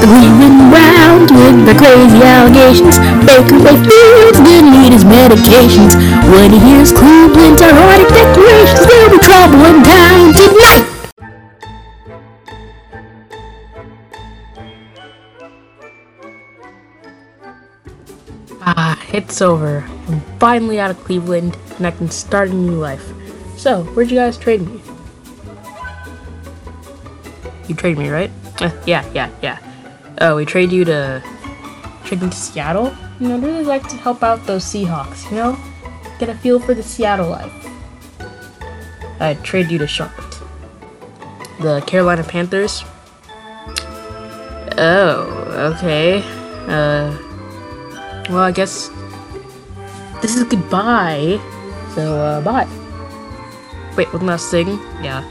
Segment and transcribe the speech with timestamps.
[0.00, 2.96] The Cleveland Browns with the crazy allegations.
[3.26, 5.92] Baker Mayfield's gonna need his medications.
[6.32, 10.86] When he hears Cleveland's ironic declarations, there'll be trouble in town tonight.
[18.62, 19.84] Ah, it's over.
[20.08, 23.12] I'm finally out of Cleveland and I can start a new life.
[23.58, 24.80] So, where'd you guys trade me?
[27.68, 28.30] You trade me, right?
[28.60, 29.58] Uh, yeah, yeah, yeah.
[30.22, 31.22] Oh, we trade you to
[32.04, 32.94] trade me to Seattle.
[33.18, 35.30] You know, I'd really like to help out those Seahawks.
[35.30, 35.58] You know,
[36.18, 37.52] get a feel for the Seattle life.
[39.18, 40.40] I'd trade you to Charlotte.
[41.60, 42.84] The Carolina Panthers.
[44.76, 46.22] Oh, okay.
[46.66, 47.16] Uh,
[48.28, 48.90] well, I guess
[50.20, 51.40] this is goodbye.
[51.94, 52.68] So, uh, bye.
[53.96, 54.68] Wait, one last thing.
[55.02, 55.24] Yeah.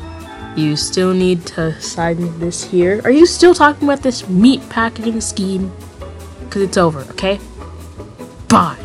[0.60, 3.00] You still need to sign this here.
[3.06, 5.72] Are you still talking about this meat packaging scheme?
[6.42, 7.40] Because it's over, okay?
[8.50, 8.76] Bye.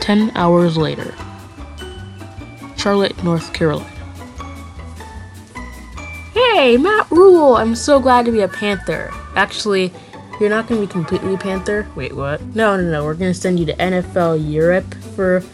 [0.00, 1.14] Ten hours later.
[2.76, 3.88] Charlotte, North Carolina.
[6.34, 7.54] Hey, Matt Rhule!
[7.54, 9.12] I'm so glad to be a Panther.
[9.36, 9.92] Actually,
[10.40, 11.86] you're not going to be completely Panther.
[11.94, 12.42] Wait, what?
[12.56, 13.04] No, no, no.
[13.04, 15.44] We're going to send you to NFL Europe for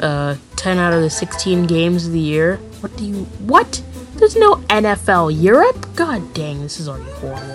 [0.00, 2.56] uh, 10 out of the 16 games of the year.
[2.80, 3.24] What do you.
[3.40, 3.82] What?
[4.16, 5.86] There's no NFL Europe?
[5.94, 7.46] God dang, this is already horrible.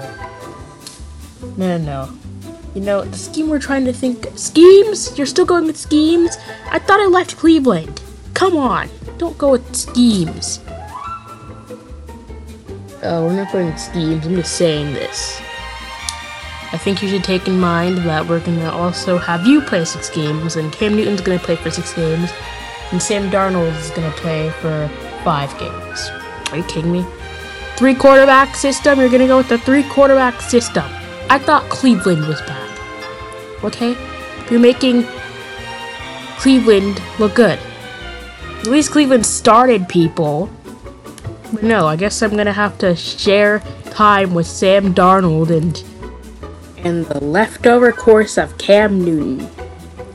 [1.58, 2.10] No, no, no.
[2.74, 4.28] You know, the scheme we're trying to think.
[4.36, 5.18] Schemes?
[5.18, 6.38] You're still going with schemes?
[6.72, 8.02] I thought I left Cleveland.
[8.34, 8.90] Come on.
[9.18, 10.60] Don't go with schemes.
[13.04, 14.26] Oh, we're not going with schemes.
[14.26, 15.43] I'm just saying this.
[16.74, 19.86] I think you should take in mind that we're going to also have you play
[19.86, 22.32] six games, and Cam Newton's going to play for six games,
[22.92, 24.90] and Sam Darnold is going to play for
[25.24, 26.10] five games.
[26.52, 27.06] Are you kidding me?
[27.76, 29.00] Three quarterback system?
[29.00, 30.86] You're going to go with the three quarterback system.
[31.30, 33.64] I thought Cleveland was bad.
[33.64, 33.96] Okay?
[34.50, 35.06] You're making
[36.38, 37.60] Cleveland look good.
[38.60, 40.50] At least Cleveland started people.
[41.54, 43.60] But no, I guess I'm to have to share
[43.92, 45.84] time with Sam Darnold and
[46.84, 49.50] and the leftover course of Cam Newton.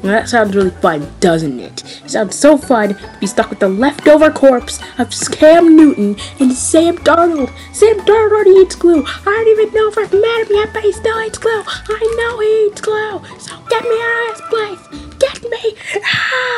[0.03, 1.83] Well, that sounds really fun, doesn't it?
[2.05, 6.53] It sounds so fun to be stuck with the leftover corpse of Cam Newton and
[6.53, 7.53] Sam Darnold.
[7.75, 9.05] Sam Darnold already eats glue.
[9.05, 11.63] I don't even know if I've met him yet, but he still eats glue.
[11.67, 13.39] I know he eats glue.
[13.41, 15.17] So get me out of this place.
[15.19, 15.77] Get me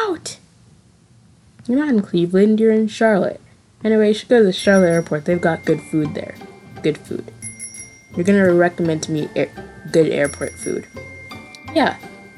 [0.03, 0.37] out.
[1.67, 3.41] You're not in Cleveland, you're in Charlotte.
[3.83, 5.25] Anyway, you should go to the Charlotte airport.
[5.25, 6.35] They've got good food there.
[6.83, 7.33] Good food.
[8.15, 9.31] You're gonna recommend to me
[9.93, 10.87] good airport food.
[11.75, 11.97] Yeah,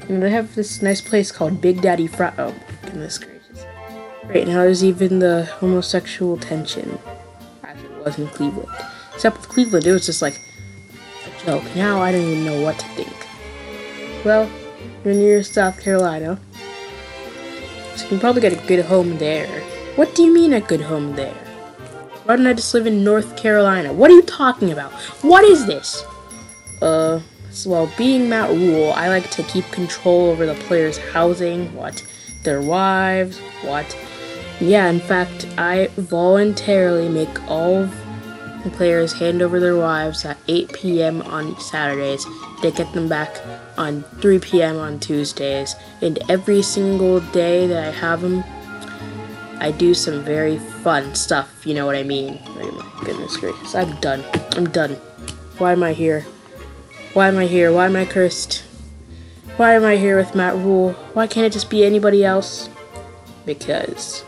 [0.09, 2.33] and they have this nice place called Big Daddy Fry.
[2.39, 3.65] Oh, goodness gracious!
[4.25, 6.99] Right now, there's even the homosexual tension,
[7.65, 8.69] as it was in Cleveland.
[9.15, 10.41] Except with Cleveland, it was just like
[11.25, 11.65] a joke.
[11.75, 13.15] Now I don't even know what to think.
[14.25, 14.51] Well,
[15.05, 16.39] you're near South Carolina,
[17.97, 19.61] so you can probably get a good home there.
[19.97, 21.35] What do you mean a good home there?
[22.25, 23.93] Why don't I just live in North Carolina?
[23.93, 24.93] What are you talking about?
[25.23, 26.05] What is this?
[26.81, 27.21] Uh,
[27.53, 32.05] so, well, being Matt Rhule, I like to keep control over the players' housing, what,
[32.45, 33.97] their wives, what.
[34.61, 37.89] Yeah, in fact, I voluntarily make all
[38.65, 41.23] the players hand over their wives at 8 p.m.
[41.23, 42.27] on Saturdays.
[42.63, 43.41] They get them back
[43.77, 44.79] on 3 p.m.
[44.79, 45.75] on Tuesdays.
[46.01, 48.45] And every single day that I have them,
[49.59, 52.41] I do some very fun stuff, you know what I mean.
[52.47, 54.25] Oh my goodness gracious, I'm done.
[54.57, 54.95] I'm done.
[55.59, 56.25] Why am I here?
[57.15, 57.71] Why am I here?
[57.71, 58.65] Why am I cursed?
[59.59, 60.93] Why am I here with Matt Rhule?
[61.13, 62.71] Why can't it just be anybody else?
[63.45, 64.25] Because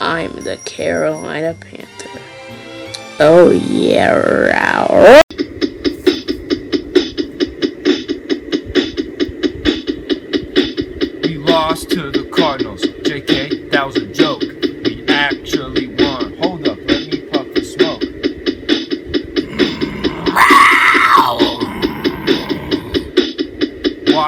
[0.00, 2.20] I'm the Carolina Panther.
[3.20, 5.22] Oh yeah, row.
[11.22, 12.82] We lost to the Cardinals.
[12.82, 14.39] JK, that was a joke.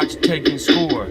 [0.02, 1.08] Watch taking score.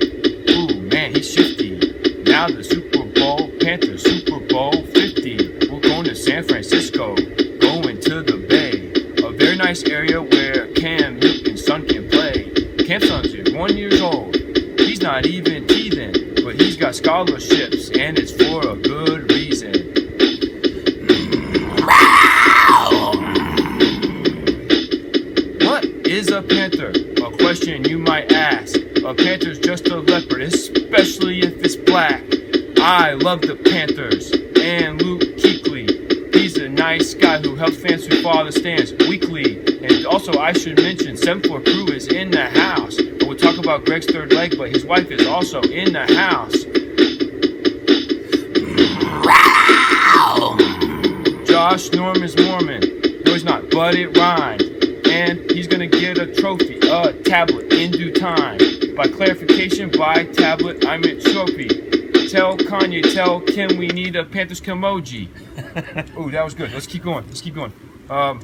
[0.50, 1.78] Ooh, man, he's shifty.
[2.24, 5.70] Now the Super Bowl, Panthers Super Bowl 50.
[5.70, 7.16] We're going to San Francisco,
[7.62, 8.92] going to the Bay.
[9.26, 12.52] A very nice area where Cam Newton's son can play.
[12.86, 14.36] Cam's son's one years old.
[14.78, 17.61] He's not even teething, but he's got scholarships,
[31.64, 32.24] it's black.
[32.80, 36.34] I love the Panthers and Luke Kuechly.
[36.34, 39.60] He's a nice guy who helps fans who follow the stands weekly.
[39.84, 42.98] And also, I should mention, 7 Floor Crew is in the house.
[43.22, 46.66] We'll talk about Greg's third leg, but his wife is also in the house.
[51.48, 52.82] Josh Norm is Mormon.
[53.24, 54.71] No, he's not, but it rhymed.
[55.22, 58.58] And he's gonna get a trophy, a tablet in due time.
[58.96, 61.68] By clarification, by tablet, I meant trophy.
[62.28, 65.28] Tell Kanye, tell Kim we need a Panthers emoji.
[66.18, 66.74] oh, that was good.
[66.74, 67.28] Let's keep going.
[67.28, 67.72] Let's keep going.
[68.10, 68.40] Um,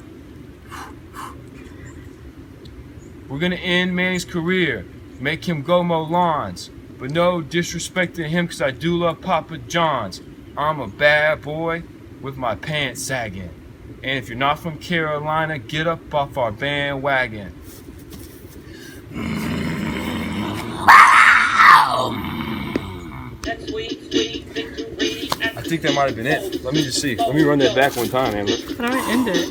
[3.28, 4.86] we're gonna end Manning's career,
[5.20, 6.70] make him go mow lawns.
[7.00, 10.22] But no disrespect to him, cause I do love Papa John's.
[10.56, 11.82] I'm a bad boy
[12.22, 13.50] with my pants sagging.
[14.04, 17.54] And if you're not from Carolina, get up off our bandwagon.
[23.42, 25.30] That sweet, sweet victory.
[25.42, 26.64] I think that might have been it.
[26.64, 27.16] Let me just see.
[27.16, 28.48] Let me run that back one time, man.
[28.48, 29.50] How do I end it?